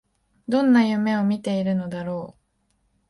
[0.49, 2.41] どんな夢を見ているのだろう